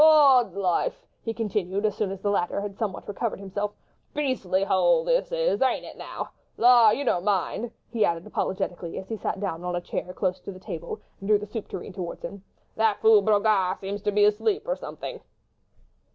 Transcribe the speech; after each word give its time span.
"Odd's 0.03 0.55
life!" 0.55 1.05
he 1.21 1.31
continued, 1.31 1.85
as 1.85 1.93
soon 1.95 2.09
as 2.09 2.19
the 2.21 2.31
latter 2.31 2.59
had 2.59 2.75
somewhat 2.75 3.07
recovered 3.07 3.37
himself, 3.39 3.73
"beastly 4.15 4.63
hole 4.63 5.03
this... 5.03 5.31
ain't 5.31 5.85
it 5.85 5.95
now? 5.95 6.31
La! 6.57 6.89
you 6.89 7.05
don't 7.05 7.23
mind?" 7.23 7.69
he 7.93 8.03
added, 8.03 8.25
apologetically, 8.25 8.97
as 8.97 9.07
he 9.09 9.15
sat 9.15 9.39
down 9.39 9.63
on 9.63 9.75
a 9.75 9.79
chair 9.79 10.11
close 10.11 10.39
to 10.39 10.51
the 10.51 10.59
table 10.59 10.99
and 11.19 11.29
drew 11.29 11.37
the 11.37 11.45
soup 11.45 11.67
tureen 11.67 11.93
towards 11.93 12.23
him. 12.23 12.43
"That 12.75 12.99
fool 12.99 13.21
Brogard 13.21 13.77
seems 13.79 14.01
to 14.01 14.11
be 14.11 14.25
asleep 14.25 14.67
or 14.67 14.75
something." 14.75 15.21